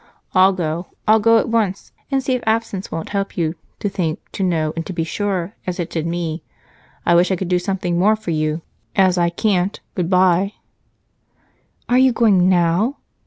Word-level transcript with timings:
I'll 0.33 0.51
go; 0.53 0.87
I'll 1.07 1.19
go 1.19 1.37
at 1.37 1.47
once, 1.47 1.91
and 2.09 2.23
see 2.23 2.33
if 2.33 2.41
absence 2.47 2.91
won't 2.91 3.09
help 3.09 3.37
you 3.37 3.53
'to 3.77 3.87
think, 3.87 4.19
to 4.31 4.41
know, 4.41 4.73
and 4.75 4.83
to 4.87 4.93
be 4.93 5.03
sure' 5.03 5.53
as 5.67 5.79
it 5.79 5.91
did 5.91 6.07
me. 6.07 6.41
I 7.05 7.13
wish 7.13 7.29
I 7.31 7.35
could 7.35 7.49
do 7.49 7.59
something 7.59 7.99
more 7.99 8.15
for 8.15 8.31
you. 8.31 8.63
As 8.95 9.19
I 9.19 9.29
can't, 9.29 9.79
good 9.93 10.09
bye." 10.09 10.53
"Are 11.87 11.99
you 11.99 12.13
going 12.13 12.49
now?" 12.49 12.97